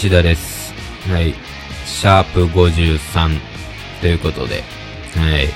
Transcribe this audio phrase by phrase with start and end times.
[0.00, 0.72] 西田です。
[1.10, 1.34] はい。
[1.84, 3.38] シャープ53
[4.00, 4.62] ということで、
[5.14, 5.48] はい。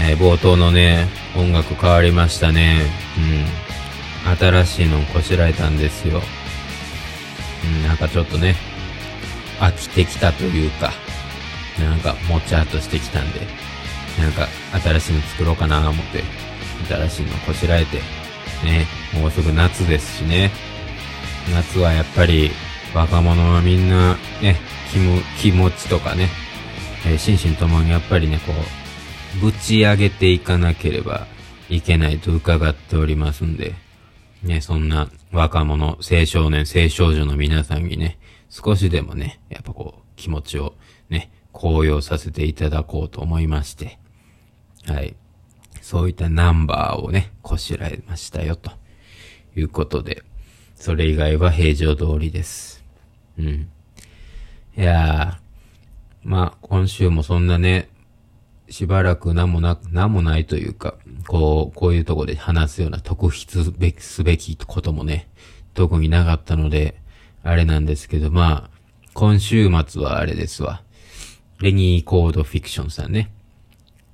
[0.00, 2.86] えー冒頭のね、音楽変わりましたね。
[4.24, 4.36] うん。
[4.38, 6.22] 新しいのこしらえたんですよ。
[7.62, 8.56] うん、なんかちょっとね、
[9.60, 10.90] 飽きてきたというか、
[11.78, 13.40] なんかもちゃっとしてきたんで、
[14.18, 14.48] なんか
[14.82, 16.24] 新しいの作ろうかなと思って、
[16.88, 17.98] 新しいのこしらえて、
[18.64, 20.52] ね、もうすぐ夏ですしね。
[21.52, 22.50] 夏はやっぱり
[22.94, 24.56] 若者はみんなね、
[24.92, 26.28] 気も気持ちとかね、
[27.06, 31.26] えー心身ともにやっぱりね、こう、ぶち上げていかなければ
[31.68, 33.74] いけないと伺っておりますんで、
[34.42, 40.74] ね、そんな若者、青少年、青少女の皆さんにね、少しでもね、やっぱこう、気持ちを
[41.10, 43.98] ね、高揚させていただこうと思いまして、
[44.86, 45.14] はい。
[45.82, 48.72] そういったナンバーをね、こしらえましたよ、と
[49.56, 50.22] いうことで、
[50.74, 52.77] それ以外は平常通りです。
[53.38, 53.68] うん。
[54.76, 57.88] いやー、まあ、今週もそんなね、
[58.68, 60.94] しばらく何もなく、何もないというか、
[61.26, 65.28] こう、こういうとこで話すような特筆すべき、すべきこともね、
[65.74, 67.00] 特になかったので、
[67.42, 68.78] あれなんですけど、まあ、
[69.14, 70.82] 今週末はあれですわ。
[71.60, 73.30] レニーコードフィクションさんね。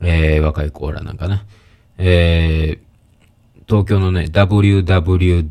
[0.01, 1.45] えー、若いコーラなんかな。
[1.99, 5.51] えー、東京のね、WWWX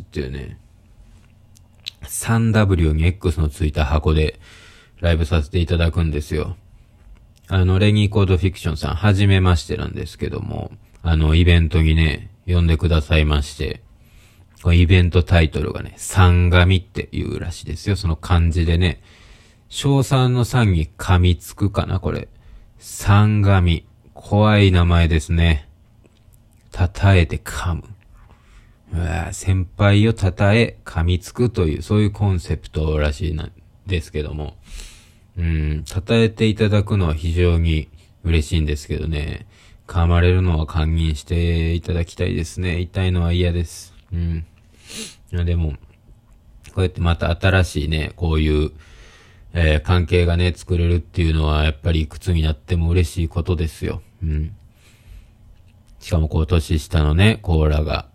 [0.00, 0.58] っていうね、
[2.04, 4.38] 3W に X のついた箱で
[5.00, 6.56] ライブさせていただくんですよ。
[7.48, 13.82] あの、レニーコードフィクションさん、はじめましてなんですけども、あの、イベントにね、呼んでくださいまして、
[14.62, 17.96] このイベントタイトルがね、三神っていうらしいですよ。
[17.96, 19.02] その漢字でね、
[19.68, 22.28] 小三の三に噛みつくかな、これ。
[22.78, 23.86] 三神。
[24.14, 25.68] 怖い名前ですね。
[26.72, 27.82] 叩えて噛む。
[29.32, 33.52] 先輩を称え、噛みつくという、そういうコンセプトらしいなん
[33.86, 34.56] ですけども。
[35.36, 37.88] うん、称えていただくのは非常に
[38.22, 39.46] 嬉しいんですけどね。
[39.88, 42.80] 噛まれるのは堪忍していただきたいですね。
[42.80, 43.94] 痛いのは嫌です。
[44.12, 44.44] うん。
[45.44, 45.72] でも、
[46.74, 48.70] こうやってまた新しいね、こういう、
[49.52, 54.02] えー関係がね、作れるっていうのは、やっぱりいくつになっても嬉しいことですよ。
[54.22, 54.54] うん。
[56.00, 58.13] しかもこう、年下のね、コーラが。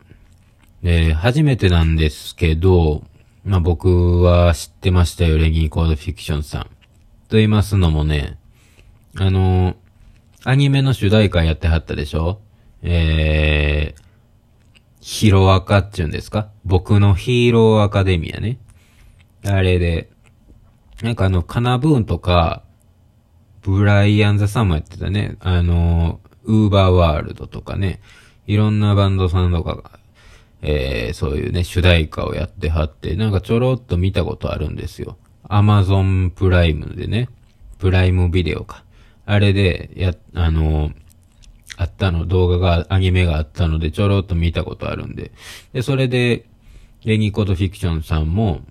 [0.83, 3.03] えー初めてなんですけど、
[3.43, 6.63] まあ、僕は知ってましたよ、レギーコードフィクションさん。
[7.27, 8.37] と言いますのもね、
[9.17, 9.75] あの
[10.45, 12.39] アニメの主題歌やってはったでしょ？
[12.81, 14.01] えー、
[15.01, 16.49] ヒロアカっていうんですか？
[16.63, 18.57] 僕のヒーローアカデミアね。
[19.45, 20.09] あれで、
[21.01, 22.63] なんかあの、カナブーンとか、
[23.61, 25.37] ブライアンザサムやってたね。
[25.39, 28.01] あの、ウーバーワールドとかね。
[28.47, 29.99] いろんなバンドさんとかが、
[30.61, 35.17] えー、そういうね、主題歌をやってはって、なんかちょろっと見たことあるんですよ。
[35.43, 37.29] アマゾンプライムでね。
[37.77, 38.83] プライムビデオか。
[39.25, 40.91] あれで、や、あの
[41.77, 45.31] あったの、動画が、アニメがあったので、ちょろっと見たことあるんで。
[45.71, 46.45] で、それで、
[47.05, 48.61] レニコードフィクションさんも、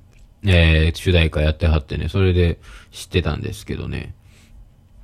[0.44, 2.58] えー、主題歌やってはってね、それで
[2.92, 4.14] 知ってたんですけどね。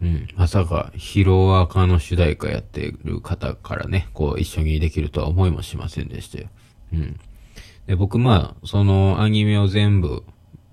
[0.02, 0.28] うん。
[0.36, 6.48] まさか、ヒロアカの主題歌やってる方からね、こう一緒にできるとは思いもしませんでしたよ。
[6.94, 7.20] うん。
[7.86, 10.24] で、僕まあ、そのアニメを全部、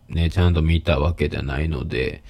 [0.09, 2.23] ね、ちゃんと見たわけじゃないので、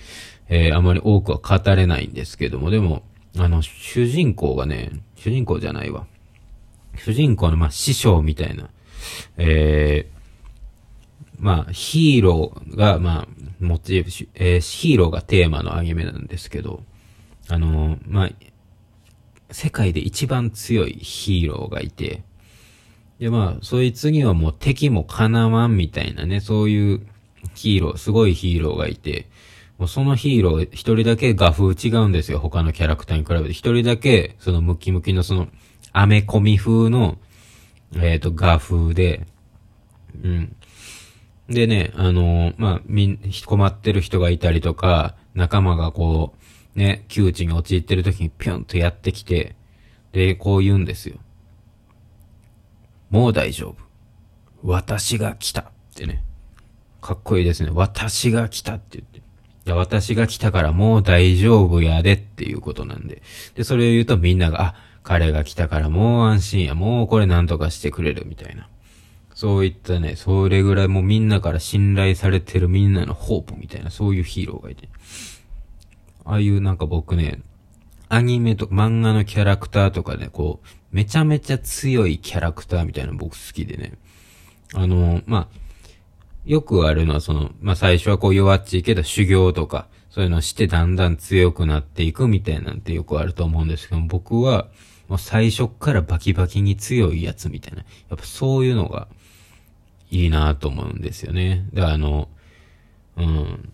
[0.47, 3.03] えー、あまり多くは語れないんですけども、でも、
[3.38, 6.06] あの、主人公がね、主人公じゃないわ。
[6.96, 8.69] 主人公の、まあ、師匠みたいな、
[9.38, 10.22] えー、
[11.40, 13.28] まあ、ヒーローが、まあ、
[13.59, 16.83] モチーフ、えーヒーローがテーマのアニメなんですけど、
[17.48, 18.30] あのーまあ、
[19.51, 22.24] 世界で一番強いヒーローがいて、
[23.21, 27.01] で、まあ、そいつにはもう敵もかなわんみたいなね、そういう
[27.53, 29.27] ヒーロー、すごいヒーローがいて、
[29.77, 33.53] もうそのヒーロー一人だけ画風違うんですよ、他のキャラクターに比べて。
[33.53, 35.50] 一人だけ、そのムキムキのその、
[35.94, 37.19] アメコミ風の、
[37.95, 39.27] えっ、と、画風で、
[40.23, 40.56] うん。
[41.47, 46.33] でね、あのーまあ、みん、困ってる人がいたりとか、仲間がこ
[46.75, 49.56] う、ね、窮地に陥ってる時にぴょんとやってきて、
[50.12, 51.18] で、こう言うんですよ。
[53.12, 53.75] もう大丈夫。
[54.63, 56.24] 私が来たってね。
[57.02, 57.72] かっこいいですね。
[57.74, 59.19] 私が来たって言って。
[59.19, 59.22] い
[59.66, 63.22] や、私が来たからもう大丈夫やでっていうことなんで。
[63.56, 66.74] で、それを言うとみんなが、あ、彼が来たからもう安心や。
[66.74, 68.69] もうこれなんとかしてくれるみたいな。
[69.34, 74.88] そういったね、それぐらいもうみんなから信頼されてるみんなのホープみたいな、そういうヒーローがいて。
[76.24, 77.42] ああいうなんか僕ね、
[78.07, 83.94] アニメと漫画のキャラクターとかね、こう、めちゃめちゃ強いキャラクターみたいな僕好きでね。
[84.74, 85.62] あの、まあ、
[86.46, 94.68] よくあるのはその、まあ、最初はこう弱っちいけど修行とか、そういうのしてだんだん強くなっていくみたいなんてよくあると思うんですけど、僕は、
[95.08, 97.80] もう最初からバキバキに強いやつみたいな。
[98.10, 99.08] やっぱそういうのが
[100.10, 101.66] いいなと思うんですよね。
[101.74, 102.30] だからあの、
[103.18, 103.72] うん。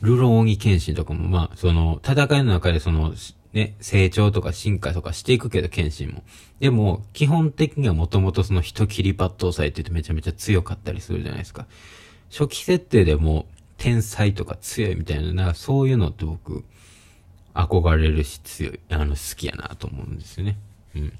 [0.00, 3.14] ルローニ剣心とかも、まあ、その、戦いの中でその、
[3.52, 6.22] ね、成長とか進化とかしていくけど、剣心も。
[6.58, 11.66] でも、基本的にはもともとその人切りパッド押さえててめちゃめちゃ強かったりするじゃないですか。
[12.30, 13.46] 初期設定でも、
[13.76, 16.64] 天才とか強いみたいな、なんかそういうのって僕、
[17.54, 20.56] 憧れるし強い、あの、好きやなと思うんですよね。
[20.94, 21.12] うん。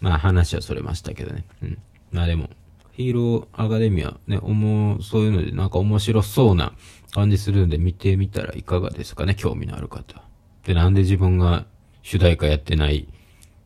[0.00, 1.44] まあ話はそれましたけどね。
[1.62, 1.78] うん。
[2.10, 2.50] まあでも、
[2.92, 6.72] ヒーローアカデミアね、おも、そういうのでなんか面白そうな
[7.12, 10.22] 感じするんで見てみたらいかがですかね、興味のある方。
[10.64, 11.66] で、なんで自分が
[12.02, 13.08] 主題歌やってない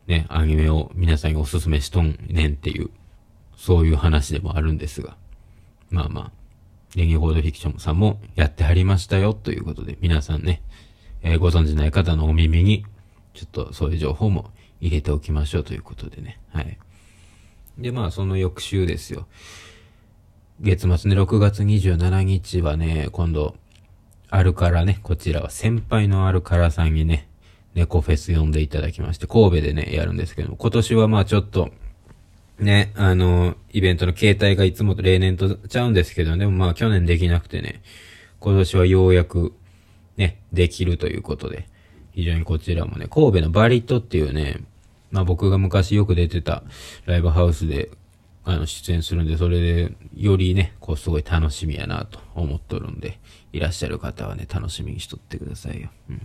[0.07, 2.89] ね、アニメを皆さんにおすすめしとんねんっていう、
[3.57, 5.17] そういう話でもあるんですが。
[5.89, 6.31] まあまあ、
[6.95, 10.61] レギューゴードフィクションさんもやってはりましたよということで、皆さんね、
[11.21, 12.85] えー、ご存知ない方のお耳に、
[13.33, 16.39] ちょっとそういう情報も入れておきましょうということでね。
[16.49, 16.77] はい。
[17.77, 19.27] で、まあ、その翌週ですよ。
[20.61, 23.55] 月末ね、6月27日はね、今度、
[24.35, 27.29] アルカラね、こちらは先輩のアルカラさんにね、
[27.73, 31.69] 猫フェス呼んでいただきまして、神戸でね、やるんですけども、今年はまあちょっと、
[32.59, 37.81] ね、あの、イベントの形態がいつもと例年とちゃうんですけど、でもまあ去年できなくてね、
[38.41, 39.53] 今年はようやく、
[40.17, 41.69] ね、できるということで、
[42.11, 44.57] 非常にこちらもね、神戸のバリットっていうね、
[45.11, 46.63] まあ僕が昔よく出てた
[47.05, 47.89] ライブハウスで、
[48.45, 53.19] あの、出演するんで、それで、よりね、こう、すごい楽しみやなと思っとるんで、
[53.51, 55.89] いらっしゃる方はね、楽しみにしとってくださいよ。
[56.09, 56.21] うん。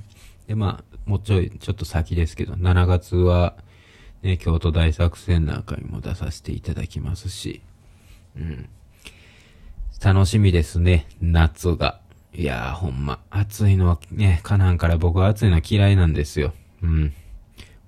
[0.46, 3.56] で、まあ、もうちょい、ちょっと先ですけど、7月は、
[4.22, 7.62] ね、京都大作戦なんかにも出させていただきますし、
[8.36, 8.68] うん。
[10.04, 12.00] 楽しみですね、夏が。
[12.34, 16.52] いやー、ほんま、暑いのはね、カナンから僕は暑いのは嫌いなんですよ。
[16.82, 17.14] うん。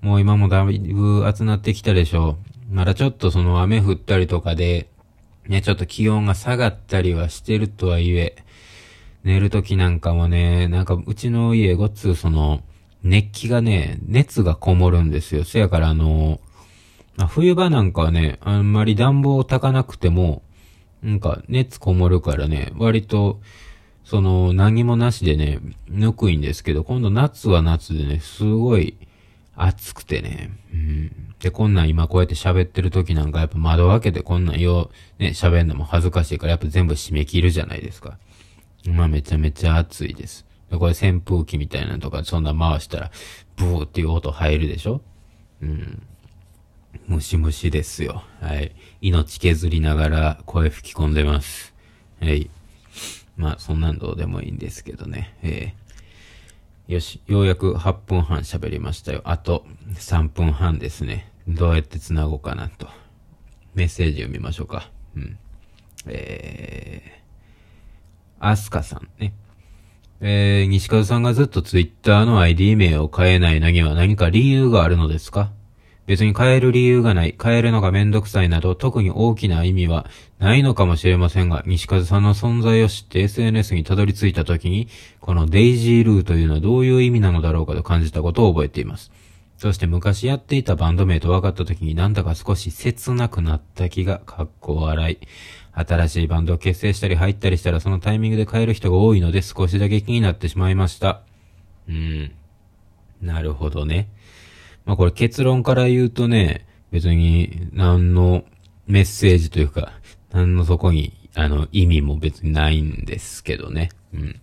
[0.01, 2.52] もう今もだいぶ暑なってきたでしょう。
[2.73, 4.89] まだちょっとその雨降ったりとかで、
[5.47, 8.37] ね、ちょっと気温が下がったりはしてるとはいえ、
[9.25, 12.63] 寝るときなんかもね、なんかうちの家ごっつその、
[13.03, 15.45] 熱気がね、熱がこもるんですよ。
[15.45, 16.41] せやからあの、
[17.17, 20.43] まあ、冬場なんかはね、あんまり暖房を焚かなくても、
[21.03, 23.41] なんか熱こもるからね、割と、
[24.03, 28.97] その、何もなしでね、ぬくいんですけど、今度夏は夏でね、すごい、
[29.55, 30.51] 暑くてね。
[30.73, 31.35] うん。
[31.39, 38.19] で、こんなん今こうやって喋ってる時なんかやっぱ窓開けてこんなんよう、ね、喋るのも恥ずかしいからやっぱ全部閉め切るじゃないですか。
[38.87, 40.47] まあめちゃめちゃ暑いです。
[40.71, 43.11] で、これ扇風機みたいなのとかそんな回したら、
[43.57, 45.03] ブーっていう音入るでしょ？
[45.61, 46.03] うん。
[47.07, 48.23] ムシムシですよ。
[48.41, 48.75] はい。
[49.01, 51.75] 命削りながら声吹き込んでます。
[52.21, 52.49] はい。
[53.37, 55.35] まあ、そんなんどうでもいいんですけどね。
[55.43, 55.82] えー
[56.89, 59.23] よし、ようやく8分半喋りましたよ。
[59.25, 59.65] あと
[59.95, 61.33] 3分半ですね。
[61.49, 62.89] どうやって繋ごうかなと。
[63.75, 64.91] メッセージ読みましょうか。
[65.17, 65.39] うん。
[66.07, 69.33] えー、アスカさんね。
[70.21, 75.51] えー、西川さんがずっとツイッターの ID 名を変えないのには何か理由があるのですか？
[76.07, 80.07] 別に変える理由がない、変えるのがめんどくさいなど特に大きな意味は
[80.39, 84.89] ないのかもしれませんが、西風さんの存在を知って SNS にたどり着いた時に、
[85.21, 89.13] このデイジールーというのはどういう意味なのだろうかと感じたことを覚えています。
[89.57, 95.19] そして昔やっていたバンド名と分かった時になんだか少し切なくなった気が、かっこ笑い。
[95.75, 101.23] 新しいバンドを結成したり入ったりしたらそのタイミングで変える人が多いので少しだけ気になってしまいました。
[101.89, 102.33] うーん。
[103.23, 104.09] なるほどね。
[104.85, 108.45] まあこれ結論から言うとね、別に何の
[108.87, 109.93] メッセージというか、
[110.31, 113.91] 何のそこに、あの、意味も別にないんですけどね。
[114.13, 114.41] うん。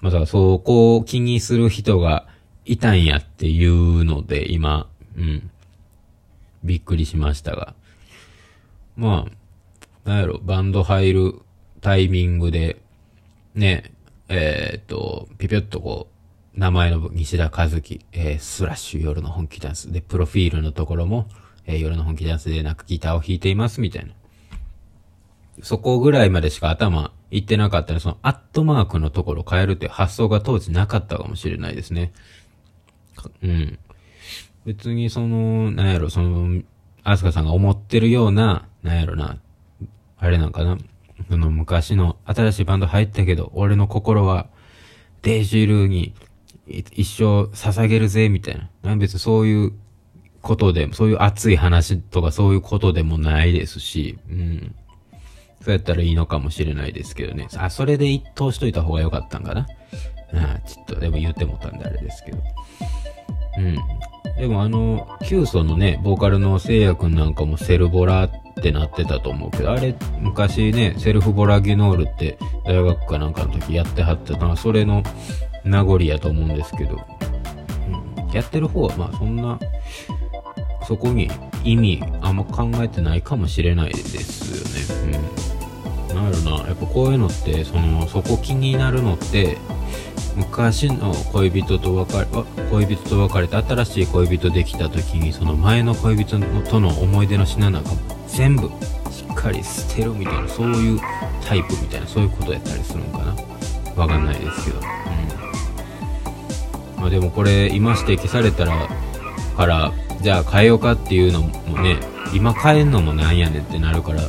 [0.00, 2.26] まあだからそこを気にする人が
[2.64, 5.50] いたんやっていうので、今、うん。
[6.64, 7.74] びっくりしましたが。
[8.96, 9.26] ま
[10.04, 11.34] あ、なんやろ、バンド入る
[11.80, 12.80] タイミングで、
[13.54, 13.92] ね、
[14.28, 16.11] えー、っと、ピピョッとこう、
[16.54, 21.28] 名前の西田和樹、えー、スラッシュ夜の本気ダンスで、プロフィールのところも、
[21.66, 24.12] えー、夜の本気ダンスでなんかギターを弾いていますみたいな。
[25.62, 32.12] そこぐらいまでしか頭いってなかったら、そのアットマークのところ変えるっていう発想が当時なかったかもしれないですね。
[33.42, 33.78] うん。
[34.66, 36.62] 別にその、なんやろ、その、
[37.02, 39.38] アスカさんが思ってるような、なんやろな、
[40.18, 40.78] あれなんかな。
[41.30, 44.48] その昔の新しいバンド入ったけど、俺の心は、
[45.22, 46.14] デイジールに
[46.66, 48.96] 一生捧げるぜ、みたいな。
[48.96, 49.72] 別にそういう
[50.40, 54.74] ことで、そういう熱い話とかそういうことでもないですし、うん。
[55.62, 57.48] そうやったらいいのかもしれないですけどね。
[57.56, 59.66] あ、それで一投しといた方が良かったんかな。
[60.34, 62.38] あちょっと、でも言ってもたんであれですけど。
[63.58, 63.76] うん。
[64.38, 68.30] でもあの、キューソのね、ボーカルのせいやくんなんかもセルボラっ
[68.62, 75.02] てなってたと思うけど、あれ、昔ね、セルフボラギノールって大学かなんかの時やってはってたのそれの
[75.64, 76.98] 名残やと思うんですけど、
[78.18, 79.58] うん、やってる方はまあそんな、
[80.86, 81.30] そこに
[81.64, 85.22] 意味あんま考えてないかもしれないですよね。
[86.10, 86.16] うん。
[86.16, 86.50] なるな。
[86.66, 89.56] やっぱこういうのって、その、そこ気になるのって、
[90.34, 92.26] 昔の恋人と別れ、
[92.70, 97.90] 恋人と別れて新しい恋人できた時に、その前の恋人との思い出の品なんか
[98.28, 98.70] 全部
[99.10, 101.00] しっかり捨てるみたいな、そういう
[101.44, 103.36] タイプみたいな、そういうことやったりするのかな。
[103.94, 105.01] わかんないですけど。
[107.02, 108.88] まあでもこれ、今指摘されたら、
[109.56, 111.48] から、じゃあ変えようかっていうのも
[111.82, 111.98] ね、
[112.32, 114.22] 今変えんのもなんやねんってなるから、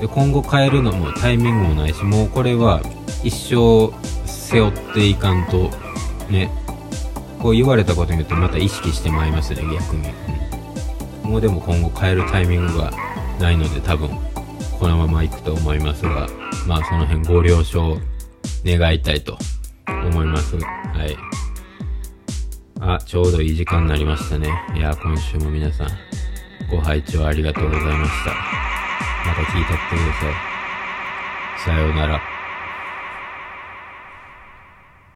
[0.00, 2.80] で今後変えるのもタイミングもないし、もうこれは
[3.22, 3.92] 一生
[4.26, 5.70] 背負っていかんと、
[6.30, 6.50] ね、
[7.40, 10.08] こう言われたことによってまた意識してまいりますね、逆に。
[11.24, 12.90] うん、もうでも今後変えるタイミングが
[13.38, 14.08] ないので多分、
[14.80, 16.26] このまま行くと思いますが、
[16.66, 17.98] まあその辺ご了承
[18.64, 19.36] 願いたいと
[19.86, 20.56] 思います。
[20.56, 21.14] はい。
[22.80, 24.48] あ、ちょうどいい時間になりましたね。
[24.74, 25.88] いや、今週も皆さん、
[26.70, 28.30] ご拝聴ありがとうございました。
[29.26, 31.64] また聞いたってください。
[31.64, 32.37] さようなら。